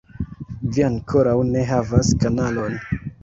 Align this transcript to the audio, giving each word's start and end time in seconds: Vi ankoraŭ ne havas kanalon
Vi 0.77 0.85
ankoraŭ 0.85 1.35
ne 1.51 1.65
havas 1.73 2.09
kanalon 2.25 2.81